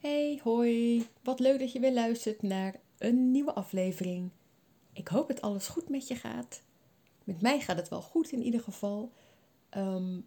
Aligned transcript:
Hey, 0.00 0.40
hoi. 0.42 1.06
Wat 1.22 1.40
leuk 1.40 1.58
dat 1.58 1.72
je 1.72 1.80
weer 1.80 1.92
luistert 1.92 2.42
naar 2.42 2.74
een 2.98 3.30
nieuwe 3.30 3.52
aflevering. 3.52 4.30
Ik 4.92 5.08
hoop 5.08 5.28
dat 5.28 5.40
alles 5.40 5.68
goed 5.68 5.88
met 5.88 6.08
je 6.08 6.14
gaat. 6.14 6.62
Met 7.24 7.40
mij 7.40 7.60
gaat 7.60 7.76
het 7.76 7.88
wel 7.88 8.02
goed 8.02 8.32
in 8.32 8.42
ieder 8.42 8.60
geval. 8.60 9.12
Ehm, 9.68 10.20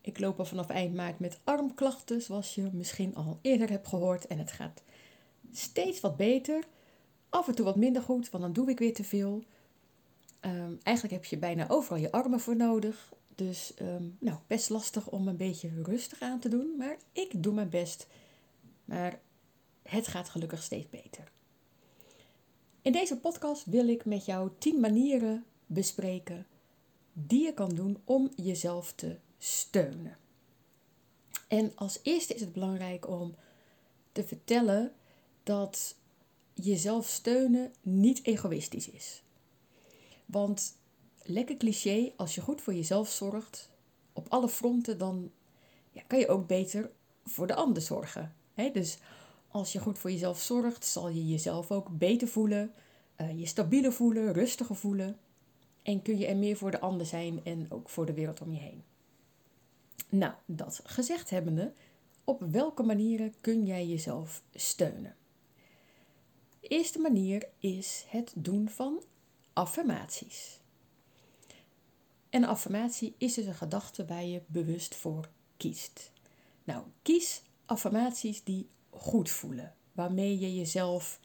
ik 0.00 0.18
loop 0.18 0.38
al 0.38 0.44
vanaf 0.44 0.68
eind 0.68 0.94
maart 0.94 1.18
met 1.18 1.40
armklachten, 1.44 2.22
zoals 2.22 2.54
je 2.54 2.70
misschien 2.72 3.14
al 3.14 3.38
eerder 3.42 3.70
hebt 3.70 3.88
gehoord. 3.88 4.26
En 4.26 4.38
het 4.38 4.52
gaat 4.52 4.82
steeds 5.52 6.00
wat 6.00 6.16
beter. 6.16 6.64
Af 7.28 7.48
en 7.48 7.54
toe 7.54 7.64
wat 7.64 7.76
minder 7.76 8.02
goed, 8.02 8.30
want 8.30 8.42
dan 8.42 8.52
doe 8.52 8.70
ik 8.70 8.78
weer 8.78 8.94
te 8.94 9.04
veel. 9.04 9.44
Ehm, 10.40 10.74
eigenlijk 10.82 11.14
heb 11.14 11.24
je 11.24 11.38
bijna 11.38 11.68
overal 11.68 11.98
je 11.98 12.12
armen 12.12 12.40
voor 12.40 12.56
nodig. 12.56 13.12
Dus 13.34 13.74
ehm, 13.74 14.04
nou, 14.18 14.38
best 14.46 14.70
lastig 14.70 15.08
om 15.08 15.28
een 15.28 15.36
beetje 15.36 15.70
rustig 15.82 16.20
aan 16.20 16.38
te 16.38 16.48
doen. 16.48 16.74
Maar 16.78 16.96
ik 17.12 17.42
doe 17.42 17.54
mijn 17.54 17.70
best. 17.70 18.06
Maar 18.84 19.20
het 19.82 20.06
gaat 20.06 20.28
gelukkig 20.28 20.62
steeds 20.62 20.88
beter. 20.88 21.32
In 22.82 22.92
deze 22.92 23.18
podcast 23.18 23.64
wil 23.66 23.88
ik 23.88 24.04
met 24.04 24.24
jou 24.24 24.50
10 24.58 24.80
manieren 24.80 25.44
bespreken 25.66 26.46
die 27.12 27.44
je 27.44 27.54
kan 27.54 27.74
doen 27.74 28.00
om 28.04 28.30
jezelf 28.36 28.92
te 28.92 29.18
steunen. 29.38 30.18
En 31.48 31.72
als 31.74 31.98
eerste 32.02 32.34
is 32.34 32.40
het 32.40 32.52
belangrijk 32.52 33.08
om 33.08 33.34
te 34.12 34.24
vertellen 34.24 34.92
dat 35.42 35.96
jezelf 36.54 37.06
steunen 37.08 37.72
niet 37.80 38.24
egoïstisch 38.24 38.88
is. 38.88 39.22
Want 40.26 40.76
lekker 41.22 41.56
cliché, 41.56 42.12
als 42.16 42.34
je 42.34 42.40
goed 42.40 42.60
voor 42.60 42.74
jezelf 42.74 43.08
zorgt 43.08 43.70
op 44.12 44.28
alle 44.28 44.48
fronten, 44.48 44.98
dan 44.98 45.30
ja, 45.90 46.02
kan 46.06 46.18
je 46.18 46.28
ook 46.28 46.46
beter 46.46 46.90
voor 47.24 47.46
de 47.46 47.54
ander 47.54 47.82
zorgen. 47.82 48.36
Dus 48.54 48.98
als 49.48 49.72
je 49.72 49.78
goed 49.78 49.98
voor 49.98 50.10
jezelf 50.10 50.40
zorgt, 50.40 50.84
zal 50.84 51.08
je 51.08 51.28
jezelf 51.28 51.70
ook 51.70 51.98
beter 51.98 52.28
voelen, 52.28 52.72
uh, 53.20 53.38
je 53.38 53.46
stabieler 53.46 53.92
voelen, 53.92 54.32
rustiger 54.32 54.76
voelen. 54.76 55.18
En 55.82 56.02
kun 56.02 56.18
je 56.18 56.26
er 56.26 56.36
meer 56.36 56.56
voor 56.56 56.70
de 56.70 56.80
ander 56.80 57.06
zijn 57.06 57.44
en 57.44 57.66
ook 57.70 57.88
voor 57.88 58.06
de 58.06 58.12
wereld 58.12 58.40
om 58.40 58.52
je 58.52 58.60
heen. 58.60 58.84
Nou, 60.08 60.34
dat 60.46 60.80
gezegd 60.84 61.30
hebbende, 61.30 61.72
op 62.24 62.42
welke 62.42 62.82
manieren 62.82 63.34
kun 63.40 63.66
jij 63.66 63.86
jezelf 63.86 64.42
steunen? 64.54 65.16
De 66.60 66.68
eerste 66.68 66.98
manier 66.98 67.48
is 67.58 68.04
het 68.08 68.32
doen 68.36 68.68
van 68.68 69.02
affirmaties. 69.52 70.60
En 72.30 72.42
een 72.42 72.48
affirmatie 72.48 73.14
is 73.18 73.34
dus 73.34 73.46
een 73.46 73.54
gedachte 73.54 74.06
waar 74.06 74.24
je 74.24 74.42
bewust 74.46 74.94
voor 74.94 75.28
kiest. 75.56 76.12
Nou, 76.64 76.84
kies 77.02 77.42
affirmaties 77.72 78.44
die 78.44 78.68
goed 78.90 79.30
voelen, 79.30 79.74
waarmee 79.92 80.38
je 80.38 80.54
jezelf 80.54 81.20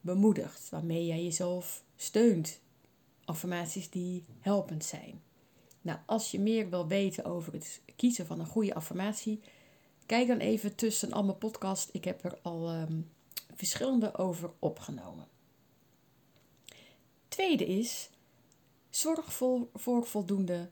bemoedigt, 0.00 0.68
waarmee 0.68 1.06
jij 1.06 1.24
jezelf 1.24 1.82
steunt. 1.96 2.60
Affirmaties 3.24 3.90
die 3.90 4.24
helpend 4.40 4.84
zijn. 4.84 5.22
Nou, 5.80 5.98
als 6.06 6.30
je 6.30 6.40
meer 6.40 6.70
wil 6.70 6.86
weten 6.86 7.24
over 7.24 7.52
het 7.52 7.80
kiezen 7.96 8.26
van 8.26 8.40
een 8.40 8.46
goede 8.46 8.74
affirmatie, 8.74 9.40
kijk 10.06 10.28
dan 10.28 10.38
even 10.38 10.74
tussen 10.74 11.12
al 11.12 11.24
mijn 11.24 11.38
podcast. 11.38 11.88
Ik 11.92 12.04
heb 12.04 12.24
er 12.24 12.38
al 12.42 12.74
um, 12.74 13.10
verschillende 13.54 14.16
over 14.16 14.50
opgenomen. 14.58 15.26
Tweede 17.28 17.66
is, 17.66 18.10
zorg 18.90 19.32
voor, 19.32 20.06
voldoende 20.06 20.70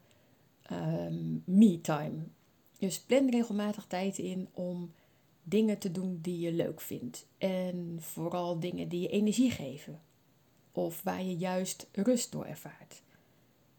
um, 0.72 1.42
me-time. 1.44 2.26
Dus 2.78 3.00
plan 3.00 3.30
regelmatig 3.30 3.86
tijd 3.86 4.18
in 4.18 4.48
om 4.52 4.92
dingen 5.48 5.78
te 5.78 5.90
doen 5.90 6.18
die 6.22 6.38
je 6.38 6.52
leuk 6.52 6.80
vindt. 6.80 7.26
En 7.38 7.96
vooral 8.00 8.60
dingen 8.60 8.88
die 8.88 9.00
je 9.00 9.08
energie 9.08 9.50
geven. 9.50 10.00
Of 10.72 11.02
waar 11.02 11.22
je 11.22 11.36
juist 11.36 11.88
rust 11.92 12.32
door 12.32 12.44
ervaart. 12.44 13.02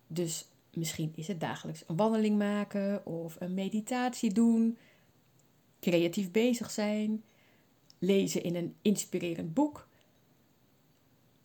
Dus 0.07 0.47
misschien 0.73 1.11
is 1.15 1.27
het 1.27 1.39
dagelijks 1.39 1.83
een 1.87 1.95
wandeling 1.95 2.37
maken 2.37 3.05
of 3.05 3.35
een 3.39 3.53
meditatie 3.53 4.33
doen. 4.33 4.77
Creatief 5.79 6.31
bezig 6.31 6.71
zijn. 6.71 7.23
Lezen 7.99 8.43
in 8.43 8.55
een 8.55 8.75
inspirerend 8.81 9.53
boek. 9.53 9.87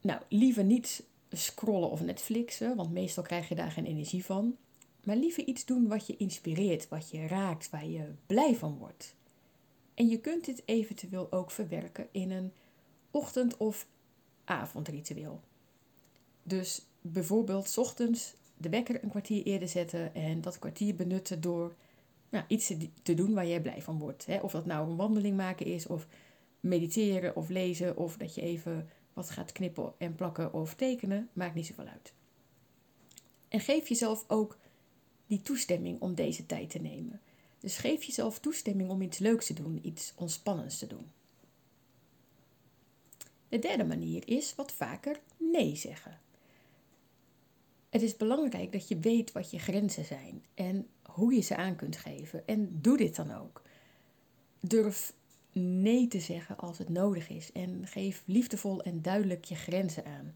Nou, 0.01 0.21
liever 0.29 0.65
niet 0.65 1.05
scrollen 1.31 1.91
of 1.91 2.01
Netflixen, 2.01 2.77
want 2.77 2.93
meestal 2.93 3.23
krijg 3.23 3.49
je 3.49 3.55
daar 3.55 3.71
geen 3.71 3.87
energie 3.87 4.25
van. 4.25 4.57
Maar 5.05 5.17
liever 5.17 5.45
iets 5.45 5.65
doen 5.65 5.89
wat 5.89 6.07
je 6.07 6.17
inspireert, 6.17 6.89
wat 6.89 7.11
je 7.11 7.27
raakt, 7.27 7.71
waar 7.71 7.87
je 7.87 8.15
blij 8.27 8.57
van 8.57 8.79
wordt. 8.79 9.15
En 9.95 10.09
je 10.09 10.21
kunt 10.21 10.45
dit 10.45 10.63
eventueel 10.65 11.33
ook 11.33 11.51
verwerken 11.51 12.09
in 12.11 12.31
een 12.31 12.53
ochtend- 13.11 13.57
of 13.57 13.87
avondritueel. 14.45 15.41
Dus 16.43 16.87
bijvoorbeeld 17.01 17.79
ochtends 17.79 18.35
de 18.57 18.69
wekker 18.69 19.05
een 19.05 19.11
kwartier 19.11 19.43
eerder 19.45 19.69
zetten 19.69 20.15
en 20.15 20.41
dat 20.41 20.59
kwartier 20.59 20.95
benutten 20.95 21.41
door 21.41 21.75
nou, 22.29 22.45
iets 22.49 22.73
te 23.03 23.15
doen 23.15 23.35
waar 23.35 23.47
jij 23.47 23.61
blij 23.61 23.83
van 23.83 23.99
wordt. 23.99 24.27
Of 24.43 24.53
dat 24.53 24.67
nou 24.67 24.91
een 24.91 24.97
wandeling 24.97 25.37
maken 25.37 25.67
is, 25.67 25.87
of 25.87 26.07
mediteren 26.61 27.37
of 27.37 27.49
lezen, 27.49 27.97
of 27.97 28.17
dat 28.17 28.35
je 28.35 28.41
even 28.41 28.89
wat 29.13 29.31
gaat 29.31 29.53
knippen 29.53 29.93
en 29.99 30.15
plakken 30.15 30.53
of 30.53 30.75
tekenen, 30.75 31.29
maakt 31.33 31.55
niet 31.55 31.67
zoveel 31.67 31.87
uit. 31.87 32.13
En 33.49 33.61
geef 33.61 33.89
jezelf 33.89 34.25
ook 34.29 34.59
die 35.27 35.43
toestemming 35.43 36.01
om 36.01 36.15
deze 36.15 36.47
tijd 36.47 36.71
te 36.71 36.79
nemen. 36.79 37.21
Dus 37.63 37.77
geef 37.77 38.03
jezelf 38.03 38.39
toestemming 38.39 38.91
om 38.91 39.03
iets 39.03 39.19
leuks 39.19 39.47
te 39.47 39.55
doen, 39.55 39.87
iets 39.87 40.13
ontspannends 40.17 40.79
te 40.79 40.87
doen. 40.87 41.11
De 43.49 43.59
derde 43.59 43.85
manier 43.85 44.29
is 44.29 44.55
wat 44.55 44.73
vaker 44.73 45.21
nee 45.37 45.77
zeggen. 45.77 46.21
Het 47.91 48.03
is 48.03 48.17
belangrijk 48.17 48.73
dat 48.73 48.89
je 48.89 48.99
weet 48.99 49.33
wat 49.33 49.51
je 49.51 49.59
grenzen 49.59 50.05
zijn 50.05 50.45
en 50.55 50.87
hoe 51.03 51.35
je 51.35 51.41
ze 51.41 51.57
aan 51.57 51.77
kunt 51.77 51.97
geven. 51.97 52.47
En 52.47 52.79
doe 52.81 52.97
dit 52.97 53.17
dan 53.17 53.31
ook. 53.31 53.63
Durf 54.61 55.15
nee 55.53 56.09
te 56.09 56.21
zeggen 56.21 56.59
als 56.59 56.79
het 56.79 56.89
nodig 56.89 57.29
is 57.29 57.53
en 57.53 57.87
geef 57.87 58.23
liefdevol 58.27 58.83
en 58.83 59.03
duidelijk 59.03 59.45
je 59.45 59.55
grenzen 59.55 60.05
aan. 60.05 60.35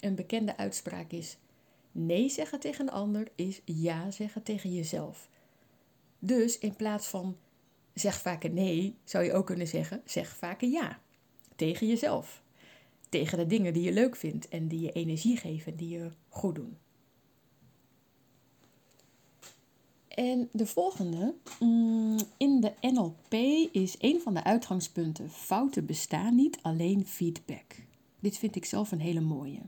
Een 0.00 0.14
bekende 0.14 0.56
uitspraak 0.56 1.10
is: 1.10 1.36
nee 1.92 2.28
zeggen 2.28 2.60
tegen 2.60 2.86
een 2.86 2.92
ander 2.92 3.28
is 3.34 3.60
ja 3.64 4.10
zeggen 4.10 4.42
tegen 4.42 4.74
jezelf. 4.74 5.28
Dus 6.24 6.58
in 6.58 6.76
plaats 6.76 7.06
van 7.06 7.36
zeg 7.94 8.20
vaker 8.20 8.50
nee, 8.50 8.96
zou 9.04 9.24
je 9.24 9.32
ook 9.32 9.46
kunnen 9.46 9.66
zeggen: 9.66 10.02
zeg 10.04 10.36
vaker 10.36 10.68
ja 10.68 11.00
tegen 11.56 11.86
jezelf. 11.86 12.42
Tegen 13.08 13.38
de 13.38 13.46
dingen 13.46 13.72
die 13.72 13.82
je 13.82 13.92
leuk 13.92 14.16
vindt 14.16 14.48
en 14.48 14.68
die 14.68 14.80
je 14.80 14.92
energie 14.92 15.36
geven, 15.36 15.76
die 15.76 15.88
je 15.88 16.10
goed 16.28 16.54
doen. 16.54 16.76
En 20.08 20.48
de 20.52 20.66
volgende, 20.66 21.34
mm, 21.60 22.18
in 22.36 22.60
de 22.60 22.72
NLP 22.80 23.32
is 23.72 23.94
een 23.98 24.20
van 24.20 24.34
de 24.34 24.44
uitgangspunten: 24.44 25.30
fouten 25.30 25.86
bestaan 25.86 26.34
niet, 26.34 26.58
alleen 26.62 27.06
feedback. 27.06 27.74
Dit 28.20 28.38
vind 28.38 28.56
ik 28.56 28.64
zelf 28.64 28.92
een 28.92 29.00
hele 29.00 29.20
mooie. 29.20 29.60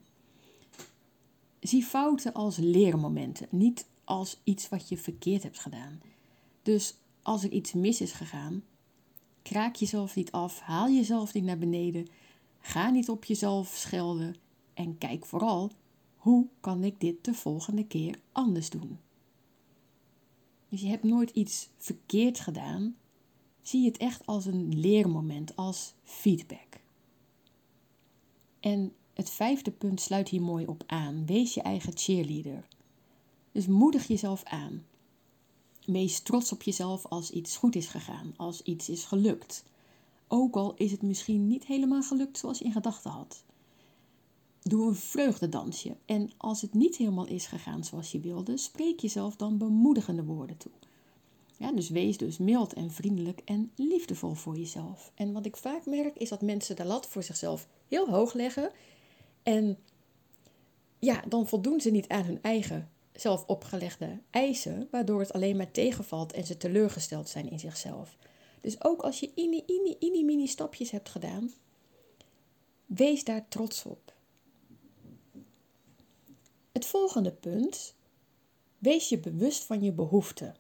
Zie 1.61 1.85
fouten 1.85 2.33
als 2.33 2.57
leermomenten, 2.57 3.47
niet 3.51 3.87
als 4.05 4.41
iets 4.45 4.69
wat 4.69 4.89
je 4.89 4.97
verkeerd 4.97 5.43
hebt 5.43 5.59
gedaan. 5.59 6.01
Dus 6.65 6.95
als 7.23 7.43
er 7.43 7.51
iets 7.51 7.73
mis 7.73 8.01
is 8.01 8.13
gegaan, 8.13 8.63
kraak 9.43 9.77
jezelf 9.77 10.15
niet 10.15 10.33
af, 10.33 10.61
haal 10.61 10.89
jezelf 10.91 11.35
niet 11.35 11.45
naar 11.45 11.59
beneden, 11.59 12.07
ga 12.61 12.91
niet 12.91 13.09
op 13.09 13.25
jezelf 13.25 13.69
schelden 13.77 14.35
en 14.75 14.99
kijk 14.99 15.27
vooral 15.27 15.71
hoe 16.17 16.47
kan 16.61 16.85
ik 16.85 17.01
dit 17.01 17.25
de 17.25 17.35
volgende 17.35 17.87
keer 17.87 18.19
anders 18.33 18.71
doen. 18.71 18.99
Dus 20.69 20.81
je 20.81 20.89
hebt 20.89 21.05
nooit 21.05 21.31
iets 21.31 21.69
verkeerd 21.77 22.41
gedaan. 22.41 22.97
Zie 23.63 23.85
het 23.87 23.97
echt 23.97 24.27
als 24.27 24.47
een 24.47 24.81
leermoment, 24.81 25.57
als 25.57 25.95
feedback. 26.03 26.81
En 28.61 28.93
het 29.15 29.31
vijfde 29.31 29.71
punt 29.71 30.01
sluit 30.01 30.29
hier 30.29 30.43
mooi 30.43 30.67
op 30.67 30.83
aan. 30.87 31.27
Wees 31.27 31.55
je 31.55 31.63
eigen 31.63 31.97
cheerleader. 31.97 32.69
Dus 33.53 33.67
moedig 33.67 34.07
jezelf 34.07 34.45
aan. 34.45 34.85
Wees 35.87 36.21
trots 36.21 36.53
op 36.53 36.63
jezelf 36.63 37.07
als 37.07 37.31
iets 37.31 37.57
goed 37.57 37.75
is 37.77 37.87
gegaan, 37.87 38.35
als 38.37 38.63
iets 38.63 38.89
is 38.89 39.05
gelukt. 39.05 39.65
Ook 40.29 40.55
al 40.57 40.75
is 40.75 40.91
het 40.91 41.03
misschien 41.03 41.47
niet 41.47 41.67
helemaal 41.67 42.03
gelukt 42.03 42.39
zoals 42.39 42.59
je 42.59 42.65
in 42.65 42.73
gedachten 42.73 43.11
had. 43.11 43.45
Doe 44.63 44.89
een 44.89 44.95
vreugdedansje 44.95 45.97
en 46.05 46.31
als 46.37 46.61
het 46.61 46.75
niet 46.75 46.97
helemaal 46.97 47.27
is 47.27 47.47
gegaan 47.47 47.85
zoals 47.85 48.13
je 48.13 48.21
wilde, 48.21 48.57
spreek 48.57 49.01
jezelf 49.01 49.37
dan 49.37 49.59
bemoedigende 49.59 50.25
woorden 50.25 50.57
toe. 50.57 50.73
Ja, 51.57 51.73
dus 51.73 51.89
wees 51.89 52.17
dus 52.17 52.39
mild 52.39 52.73
en 52.73 52.91
vriendelijk 52.91 53.41
en 53.45 53.73
liefdevol 53.75 54.35
voor 54.35 54.57
jezelf. 54.57 55.13
En 55.15 55.33
wat 55.33 55.47
ik 55.47 55.57
vaak 55.57 55.87
merk 55.87 56.17
is 56.17 56.29
dat 56.29 56.43
mensen 56.43 56.77
de 56.77 56.85
lat 56.85 57.07
voor 57.07 57.23
zichzelf 57.23 57.69
heel 57.89 58.09
hoog 58.09 58.33
leggen 58.33 58.71
en 59.43 59.79
ja, 60.99 61.23
dan 61.29 61.49
voldoen 61.49 61.81
ze 61.81 61.91
niet 61.91 62.09
aan 62.09 62.25
hun 62.25 62.43
eigen 62.43 62.91
zelf 63.15 63.45
opgelegde 63.47 64.21
eisen, 64.31 64.89
waardoor 64.91 65.21
het 65.21 65.33
alleen 65.33 65.57
maar 65.57 65.71
tegenvalt 65.71 66.33
en 66.33 66.47
ze 66.47 66.57
teleurgesteld 66.57 67.29
zijn 67.29 67.51
in 67.51 67.59
zichzelf. 67.59 68.17
Dus 68.61 68.85
ook 68.85 69.03
als 69.03 69.21
je 69.21 69.31
ini, 69.35 69.63
ini, 69.67 69.97
ini, 69.99 70.25
mini 70.25 70.47
stapjes 70.47 70.91
hebt 70.91 71.09
gedaan, 71.09 71.53
wees 72.87 73.25
daar 73.25 73.49
trots 73.49 73.85
op. 73.85 74.13
Het 76.73 76.87
volgende 76.87 77.33
punt. 77.33 77.95
Wees 78.79 79.09
je 79.09 79.19
bewust 79.19 79.65
van 79.65 79.83
je 79.83 79.93
behoeften. 79.93 80.57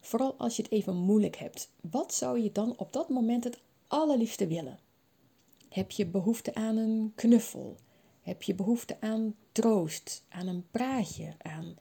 Vooral 0.00 0.34
als 0.34 0.56
je 0.56 0.62
het 0.62 0.72
even 0.72 0.96
moeilijk 0.96 1.36
hebt. 1.36 1.70
Wat 1.90 2.14
zou 2.14 2.40
je 2.40 2.52
dan 2.52 2.78
op 2.78 2.92
dat 2.92 3.08
moment 3.08 3.44
het 3.44 3.60
allerliefste 3.86 4.46
willen? 4.46 4.78
Heb 5.68 5.90
je 5.90 6.06
behoefte 6.06 6.54
aan 6.54 6.76
een 6.76 7.12
knuffel? 7.14 7.76
Heb 8.20 8.42
je 8.42 8.54
behoefte 8.54 8.96
aan 9.00 9.34
troost, 9.52 10.24
aan 10.28 10.46
een 10.46 10.66
praatje, 10.70 11.34
aan 11.38 11.76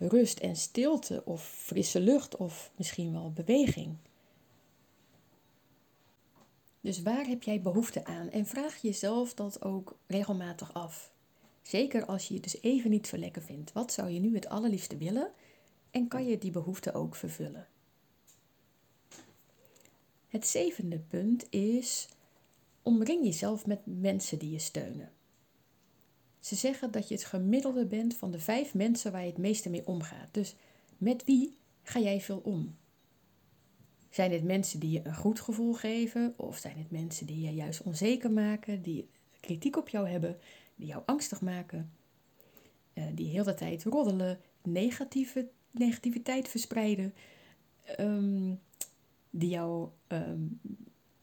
rust 0.00 0.38
en 0.38 0.56
stilte 0.56 1.22
of 1.24 1.44
frisse 1.44 2.00
lucht 2.00 2.36
of 2.36 2.70
misschien 2.76 3.12
wel 3.12 3.32
beweging? 3.32 3.96
Dus 6.80 7.02
waar 7.02 7.26
heb 7.26 7.42
jij 7.42 7.60
behoefte 7.60 8.04
aan? 8.04 8.30
En 8.30 8.46
vraag 8.46 8.82
jezelf 8.82 9.34
dat 9.34 9.62
ook 9.64 9.96
regelmatig 10.06 10.74
af. 10.74 11.12
Zeker 11.62 12.04
als 12.04 12.28
je 12.28 12.34
je 12.34 12.40
dus 12.40 12.62
even 12.62 12.90
niet 12.90 13.06
zo 13.06 13.16
vindt. 13.32 13.72
Wat 13.72 13.92
zou 13.92 14.10
je 14.10 14.20
nu 14.20 14.34
het 14.34 14.48
allerliefste 14.48 14.96
willen? 14.96 15.30
En 15.90 16.08
kan 16.08 16.26
je 16.26 16.38
die 16.38 16.50
behoefte 16.50 16.92
ook 16.92 17.14
vervullen? 17.14 17.68
Het 20.28 20.46
zevende 20.46 20.98
punt 20.98 21.46
is: 21.50 22.08
omring 22.82 23.24
jezelf 23.24 23.66
met 23.66 23.80
mensen 23.84 24.38
die 24.38 24.50
je 24.50 24.58
steunen. 24.58 25.12
Ze 26.40 26.54
zeggen 26.54 26.90
dat 26.90 27.08
je 27.08 27.14
het 27.14 27.24
gemiddelde 27.24 27.86
bent 27.86 28.16
van 28.16 28.30
de 28.30 28.38
vijf 28.38 28.74
mensen 28.74 29.12
waar 29.12 29.20
je 29.20 29.26
het 29.26 29.38
meeste 29.38 29.70
mee 29.70 29.86
omgaat. 29.86 30.28
Dus 30.30 30.56
met 30.98 31.24
wie 31.24 31.56
ga 31.82 32.00
jij 32.00 32.20
veel 32.20 32.40
om? 32.44 32.76
Zijn 34.10 34.32
het 34.32 34.44
mensen 34.44 34.80
die 34.80 34.90
je 34.90 35.00
een 35.04 35.16
goed 35.16 35.40
gevoel 35.40 35.72
geven? 35.72 36.34
Of 36.36 36.58
zijn 36.58 36.78
het 36.78 36.90
mensen 36.90 37.26
die 37.26 37.40
je 37.40 37.54
juist 37.54 37.82
onzeker 37.82 38.30
maken, 38.30 38.82
die 38.82 39.08
kritiek 39.40 39.76
op 39.76 39.88
jou 39.88 40.08
hebben, 40.08 40.38
die 40.74 40.86
jou 40.86 41.02
angstig 41.06 41.40
maken, 41.40 41.92
uh, 42.94 43.04
die 43.14 43.28
heel 43.28 43.44
de 43.44 43.54
tijd 43.54 43.84
roddelen, 43.84 44.40
negatieve, 44.62 45.48
negativiteit 45.70 46.48
verspreiden, 46.48 47.14
um, 47.98 48.60
die 49.30 49.48
jou 49.48 49.88
um, 50.08 50.60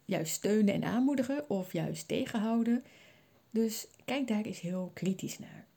juist 0.05 0.33
steunen 0.33 0.73
en 0.73 0.83
aanmoedigen 0.83 1.49
of 1.49 1.73
juist 1.73 2.07
tegenhouden. 2.07 2.83
Dus 3.57 3.87
kijk 4.05 4.27
daar 4.27 4.41
eens 4.41 4.59
heel 4.59 4.91
kritisch 4.93 5.39
naar. 5.39 5.67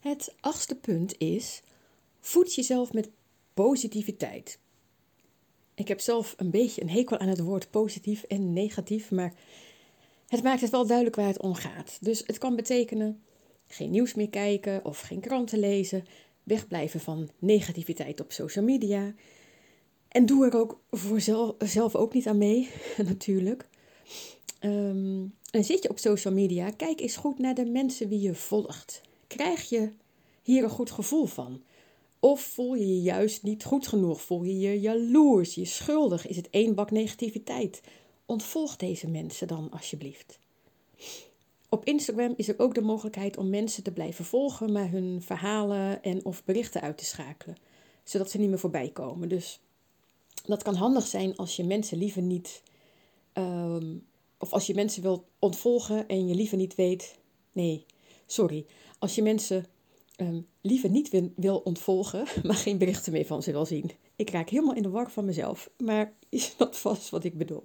Het 0.00 0.34
achtste 0.40 0.74
punt 0.74 1.18
is: 1.18 1.62
voed 2.20 2.54
jezelf 2.54 2.92
met 2.92 3.10
positiviteit. 3.54 4.58
Ik 5.74 5.88
heb 5.88 6.00
zelf 6.00 6.34
een 6.36 6.50
beetje 6.50 6.82
een 6.82 6.90
hekel 6.90 7.18
aan 7.18 7.28
het 7.28 7.40
woord 7.40 7.70
positief 7.70 8.22
en 8.22 8.52
negatief, 8.52 9.10
maar 9.10 9.34
het 10.26 10.42
maakt 10.42 10.60
het 10.60 10.70
wel 10.70 10.86
duidelijk 10.86 11.16
waar 11.16 11.26
het 11.26 11.40
om 11.40 11.54
gaat. 11.54 11.98
Dus 12.00 12.22
het 12.26 12.38
kan 12.38 12.56
betekenen 12.56 13.22
geen 13.66 13.90
nieuws 13.90 14.14
meer 14.14 14.30
kijken 14.30 14.84
of 14.84 15.00
geen 15.00 15.20
kranten 15.20 15.58
lezen, 15.58 16.04
wegblijven 16.42 17.00
van 17.00 17.30
negativiteit 17.38 18.20
op 18.20 18.32
social 18.32 18.64
media. 18.64 19.14
En 20.08 20.26
doe 20.26 20.46
er 20.46 20.56
ook 20.56 20.80
voor 20.90 21.20
zelf, 21.20 21.54
zelf 21.58 21.94
ook 21.94 22.14
niet 22.14 22.26
aan 22.26 22.38
mee, 22.38 22.70
natuurlijk. 23.12 23.68
Ehm, 24.60 25.24
en 25.50 25.64
zit 25.64 25.82
je 25.82 25.90
op 25.90 25.98
social 25.98 26.34
media, 26.34 26.70
kijk 26.70 27.00
eens 27.00 27.16
goed 27.16 27.38
naar 27.38 27.54
de 27.54 27.64
mensen 27.64 28.08
wie 28.08 28.20
je 28.20 28.34
volgt. 28.34 29.00
Krijg 29.26 29.68
je 29.68 29.92
hier 30.42 30.64
een 30.64 30.70
goed 30.70 30.90
gevoel 30.90 31.26
van? 31.26 31.62
Of 32.18 32.40
voel 32.40 32.74
je 32.74 32.86
je 32.86 33.02
juist 33.02 33.42
niet 33.42 33.64
goed 33.64 33.88
genoeg? 33.88 34.22
Voel 34.22 34.42
je 34.42 34.58
je 34.58 34.80
jaloers, 34.80 35.54
je 35.54 35.64
schuldig? 35.64 36.26
Is 36.26 36.36
het 36.36 36.50
één 36.50 36.74
bak 36.74 36.90
negativiteit? 36.90 37.80
Ontvolg 38.26 38.76
deze 38.76 39.08
mensen 39.08 39.48
dan 39.48 39.70
alsjeblieft. 39.70 40.38
Op 41.68 41.84
Instagram 41.84 42.34
is 42.36 42.48
er 42.48 42.58
ook 42.58 42.74
de 42.74 42.80
mogelijkheid 42.80 43.36
om 43.36 43.50
mensen 43.50 43.82
te 43.82 43.92
blijven 43.92 44.24
volgen, 44.24 44.72
maar 44.72 44.90
hun 44.90 45.22
verhalen 45.22 46.02
en 46.02 46.24
of 46.24 46.44
berichten 46.44 46.80
uit 46.80 46.98
te 46.98 47.04
schakelen, 47.04 47.56
zodat 48.04 48.30
ze 48.30 48.38
niet 48.38 48.48
meer 48.48 48.58
voorbij 48.58 48.88
komen. 48.88 49.28
Dus 49.28 49.60
dat 50.44 50.62
kan 50.62 50.74
handig 50.74 51.06
zijn 51.06 51.36
als 51.36 51.56
je 51.56 51.64
mensen 51.64 51.98
liever 51.98 52.22
niet, 52.22 52.62
ehm, 53.32 53.96
of 54.40 54.52
als 54.52 54.66
je 54.66 54.74
mensen 54.74 55.02
wilt 55.02 55.24
ontvolgen 55.38 56.08
en 56.08 56.28
je 56.28 56.34
liever 56.34 56.56
niet 56.56 56.74
weet, 56.74 57.18
nee, 57.52 57.86
sorry, 58.26 58.66
als 58.98 59.14
je 59.14 59.22
mensen 59.22 59.66
um, 60.16 60.46
liever 60.60 60.90
niet 60.90 61.32
wil, 61.36 61.58
ontvolgen, 61.58 62.26
maar 62.46 62.56
geen 62.56 62.78
berichten 62.78 63.12
meer 63.12 63.26
van 63.26 63.42
ze 63.42 63.52
wil 63.52 63.66
zien. 63.66 63.90
Ik 64.16 64.30
raak 64.30 64.48
helemaal 64.48 64.74
in 64.74 64.82
de 64.82 64.90
war 64.90 65.10
van 65.10 65.24
mezelf, 65.24 65.70
maar 65.78 66.12
is 66.28 66.54
dat 66.56 66.76
vast 66.76 67.10
wat 67.10 67.24
ik 67.24 67.38
bedoel. 67.38 67.62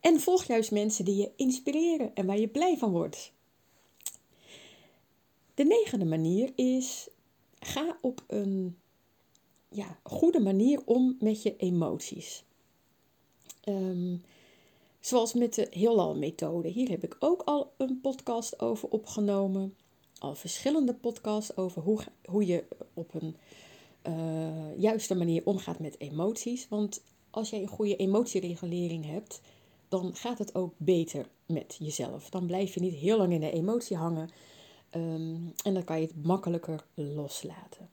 En 0.00 0.20
volg 0.20 0.44
juist 0.44 0.70
mensen 0.70 1.04
die 1.04 1.16
je 1.16 1.30
inspireren 1.36 2.14
en 2.14 2.26
waar 2.26 2.38
je 2.38 2.48
blij 2.48 2.76
van 2.78 2.90
wordt. 2.90 3.32
De 5.54 5.64
negende 5.64 6.04
manier 6.04 6.52
is: 6.54 7.08
ga 7.58 7.98
op 8.00 8.24
een 8.26 8.76
ja, 9.68 9.98
goede 10.02 10.40
manier 10.40 10.80
om 10.84 11.16
met 11.20 11.42
je 11.42 11.56
emoties. 11.56 12.44
Um, 13.64 14.22
zoals 15.06 15.34
met 15.34 15.54
de 15.54 15.66
Heelal-methode. 15.70 16.68
Hier 16.68 16.88
heb 16.88 17.04
ik 17.04 17.16
ook 17.18 17.42
al 17.44 17.72
een 17.76 18.00
podcast 18.00 18.60
over 18.60 18.88
opgenomen 18.88 19.76
al 20.18 20.34
verschillende 20.34 20.94
podcasts 20.94 21.56
over 21.56 21.82
hoe, 21.82 22.00
hoe 22.24 22.46
je 22.46 22.64
op 22.94 23.14
een 23.14 23.36
uh, 24.06 24.78
juiste 24.78 25.14
manier 25.14 25.42
omgaat 25.44 25.78
met 25.78 26.00
emoties. 26.00 26.68
Want 26.68 27.02
als 27.30 27.50
jij 27.50 27.60
een 27.62 27.68
goede 27.68 27.96
emotieregulering 27.96 29.04
hebt, 29.06 29.40
dan 29.88 30.14
gaat 30.14 30.38
het 30.38 30.54
ook 30.54 30.72
beter 30.76 31.28
met 31.46 31.76
jezelf. 31.78 32.30
Dan 32.30 32.46
blijf 32.46 32.74
je 32.74 32.80
niet 32.80 32.94
heel 32.94 33.18
lang 33.18 33.32
in 33.32 33.40
de 33.40 33.52
emotie 33.52 33.96
hangen 33.96 34.30
ehm, 34.90 35.36
en 35.62 35.74
dan 35.74 35.84
kan 35.84 36.00
je 36.00 36.06
het 36.06 36.24
makkelijker 36.24 36.84
loslaten. 36.94 37.88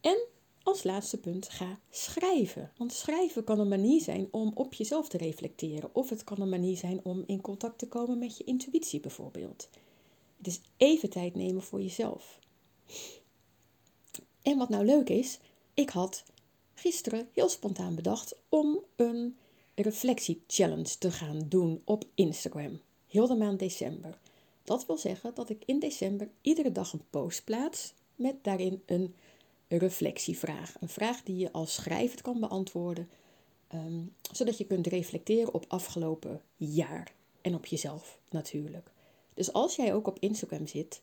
En 0.00 0.26
als 0.66 0.82
laatste 0.82 1.18
punt, 1.18 1.48
ga 1.48 1.78
schrijven. 1.90 2.72
Want 2.76 2.92
schrijven 2.92 3.44
kan 3.44 3.58
een 3.58 3.68
manier 3.68 4.00
zijn 4.00 4.28
om 4.30 4.50
op 4.54 4.74
jezelf 4.74 5.08
te 5.08 5.16
reflecteren. 5.16 5.90
Of 5.92 6.10
het 6.10 6.24
kan 6.24 6.40
een 6.40 6.48
manier 6.48 6.76
zijn 6.76 7.00
om 7.02 7.24
in 7.26 7.40
contact 7.40 7.78
te 7.78 7.88
komen 7.88 8.18
met 8.18 8.36
je 8.36 8.44
intuïtie 8.44 9.00
bijvoorbeeld. 9.00 9.68
Het 10.36 10.46
is 10.46 10.60
even 10.76 11.10
tijd 11.10 11.34
nemen 11.34 11.62
voor 11.62 11.82
jezelf. 11.82 12.38
En 14.42 14.58
wat 14.58 14.68
nou 14.68 14.84
leuk 14.84 15.08
is, 15.08 15.38
ik 15.74 15.90
had 15.90 16.24
gisteren 16.74 17.28
heel 17.32 17.48
spontaan 17.48 17.94
bedacht 17.94 18.36
om 18.48 18.78
een 18.96 19.36
reflectie-challenge 19.74 20.98
te 20.98 21.10
gaan 21.10 21.46
doen 21.48 21.82
op 21.84 22.04
Instagram. 22.14 22.80
Heel 23.06 23.26
de 23.26 23.36
maand 23.36 23.58
december. 23.58 24.18
Dat 24.64 24.86
wil 24.86 24.96
zeggen 24.96 25.34
dat 25.34 25.50
ik 25.50 25.62
in 25.66 25.78
december 25.78 26.30
iedere 26.40 26.72
dag 26.72 26.92
een 26.92 27.08
post 27.10 27.44
plaats 27.44 27.92
met 28.14 28.44
daarin 28.44 28.82
een 28.86 29.14
reflectievraag. 29.68 30.74
Een 30.80 30.88
vraag 30.88 31.22
die 31.22 31.36
je 31.36 31.52
als 31.52 31.74
schrijver 31.74 32.22
kan 32.22 32.40
beantwoorden, 32.40 33.08
ehm, 33.68 34.02
zodat 34.32 34.58
je 34.58 34.66
kunt 34.66 34.86
reflecteren 34.86 35.54
op 35.54 35.64
afgelopen 35.68 36.40
jaar 36.56 37.12
en 37.40 37.54
op 37.54 37.66
jezelf 37.66 38.18
natuurlijk. 38.30 38.90
Dus 39.34 39.52
als 39.52 39.76
jij 39.76 39.94
ook 39.94 40.06
op 40.06 40.18
Instagram 40.20 40.66
zit 40.66 41.02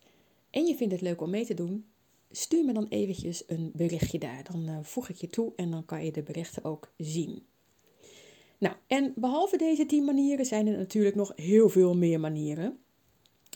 en 0.50 0.66
je 0.66 0.76
vindt 0.76 0.94
het 0.94 1.02
leuk 1.02 1.22
om 1.22 1.30
mee 1.30 1.46
te 1.46 1.54
doen, 1.54 1.86
stuur 2.32 2.66
me 2.66 2.74
dan 2.74 2.88
eventjes 2.90 3.44
een 3.48 3.72
berichtje 3.76 4.20
daar. 4.20 4.44
Dan 4.52 4.70
uh, 4.70 4.78
voeg 4.82 5.10
ik 5.10 5.16
je 5.16 5.30
toe 5.30 5.54
en 5.56 5.72
dan 5.72 5.86
kan 5.86 6.06
je 6.06 6.12
de 6.12 6.24
berichten 6.24 6.64
ook 6.64 6.92
zien. 6.98 7.46
Nou, 8.58 8.76
en 8.88 9.14
behalve 9.16 9.58
deze 9.58 9.86
10 9.86 10.06
manieren 10.06 10.46
zijn 10.46 10.68
er 10.68 10.78
natuurlijk 10.78 11.16
nog 11.16 11.32
heel 11.36 11.70
veel 11.70 11.96
meer 11.96 12.20
manieren. 12.20 12.78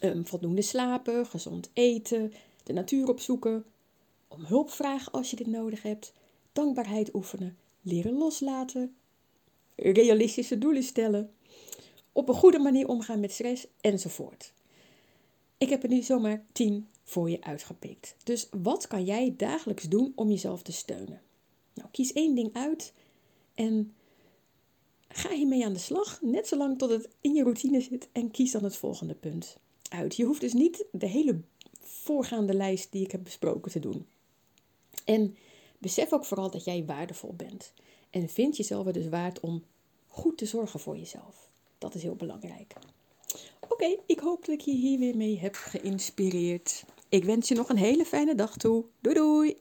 Um, 0.04 0.26
voldoende 0.26 0.62
slapen, 0.62 1.26
gezond 1.26 1.70
eten, 1.74 2.34
de 2.64 2.74
natuur 2.74 3.10
opzoeken, 3.10 3.66
om 4.28 4.44
hulp 4.46 4.70
vragen 4.70 5.12
als 5.12 5.30
je 5.30 5.36
dit 5.36 5.48
nodig 5.48 5.82
hebt, 5.82 6.14
dankbaarheid 6.54 7.14
oefenen, 7.14 7.58
leren 7.82 8.18
loslaten, 8.18 8.96
realistische 9.76 10.58
doelen 10.58 10.84
stellen, 10.84 11.34
op 12.12 12.30
een 12.30 12.36
goede 12.36 12.60
manier 12.60 12.88
omgaan 12.88 13.20
met 13.20 13.32
stress 13.32 13.68
enzovoort. 13.82 14.54
Ik 15.58 15.70
heb 15.70 15.84
er 15.84 15.90
nu 15.90 16.02
zomaar 16.02 16.46
10 16.52 16.88
voor 17.04 17.30
je 17.30 17.42
uitgepikt. 17.42 18.16
Dus 18.24 18.48
wat 18.62 18.88
kan 18.88 19.06
jij 19.06 19.34
dagelijks 19.38 19.84
doen 19.84 20.12
om 20.16 20.30
jezelf 20.30 20.62
te 20.62 20.72
steunen? 20.72 21.22
Nou, 21.74 21.90
kies 21.92 22.14
één 22.14 22.36
ding 22.36 22.54
uit 22.54 22.94
en 23.54 23.94
ga 25.08 25.30
hiermee 25.30 25.66
aan 25.66 25.74
de 25.74 25.80
slag, 25.80 26.22
net 26.22 26.48
zolang 26.48 26.78
tot 26.78 26.90
het 26.90 27.10
in 27.22 27.34
je 27.34 27.44
routine 27.44 27.82
zit 27.82 28.08
en 28.12 28.32
kies 28.32 28.52
dan 28.52 28.64
het 28.64 28.76
volgende 28.76 29.16
punt 29.16 29.58
uit. 29.90 30.16
Je 30.16 30.24
hoeft 30.24 30.42
dus 30.42 30.54
niet 30.54 30.86
de 30.92 31.08
hele 31.08 31.42
voorgaande 31.80 32.54
lijst 32.54 32.92
die 32.92 33.04
ik 33.04 33.12
heb 33.12 33.24
besproken 33.24 33.72
te 33.72 33.80
doen. 33.80 34.06
En 35.08 35.38
besef 35.78 36.14
ook 36.14 36.26
vooral 36.26 36.52
dat 36.52 36.64
jij 36.64 36.86
waardevol 36.86 37.34
bent. 37.34 37.74
En 38.10 38.30
vind 38.30 38.58
jezelf 38.58 38.86
er 38.88 38.94
dus 38.94 39.10
waard 39.10 39.40
om 39.40 39.64
goed 40.08 40.38
te 40.38 40.46
zorgen 40.46 40.80
voor 40.80 40.98
jezelf. 40.98 41.50
Dat 41.78 41.96
is 41.96 42.04
heel 42.04 42.16
belangrijk. 42.16 42.74
Oké, 43.70 43.98
ik 44.06 44.20
hoop 44.20 44.46
dat 44.46 44.56
ik 44.56 44.62
je 44.62 44.72
hier 44.72 45.00
weer 45.00 45.18
mee 45.18 45.40
heb 45.40 45.56
geïnspireerd. 45.56 46.86
Ik 47.10 47.24
wens 47.24 47.48
je 47.48 47.56
nog 47.56 47.70
een 47.70 47.78
hele 47.78 48.06
fijne 48.06 48.36
dag 48.36 48.58
toe. 48.58 48.86
Doei 49.00 49.16
doei! 49.16 49.58